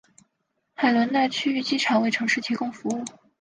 [0.73, 3.03] 海伦娜区域机场为城市提供服务。